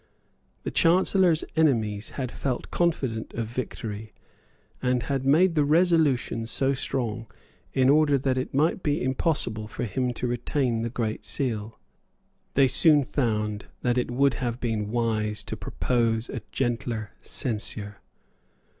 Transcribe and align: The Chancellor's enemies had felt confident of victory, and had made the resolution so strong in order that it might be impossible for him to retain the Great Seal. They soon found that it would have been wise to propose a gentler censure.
The 0.63 0.71
Chancellor's 0.71 1.43
enemies 1.55 2.09
had 2.17 2.31
felt 2.31 2.71
confident 2.71 3.35
of 3.35 3.45
victory, 3.45 4.13
and 4.81 5.03
had 5.03 5.23
made 5.27 5.53
the 5.53 5.63
resolution 5.63 6.47
so 6.47 6.73
strong 6.73 7.29
in 7.71 7.87
order 7.87 8.17
that 8.17 8.35
it 8.35 8.51
might 8.51 8.81
be 8.81 9.03
impossible 9.03 9.67
for 9.67 9.83
him 9.83 10.11
to 10.15 10.25
retain 10.25 10.81
the 10.81 10.89
Great 10.89 11.23
Seal. 11.23 11.79
They 12.55 12.67
soon 12.67 13.03
found 13.03 13.67
that 13.83 13.99
it 13.99 14.09
would 14.09 14.33
have 14.33 14.59
been 14.59 14.89
wise 14.89 15.43
to 15.43 15.55
propose 15.55 16.29
a 16.29 16.41
gentler 16.51 17.11
censure. 17.21 18.01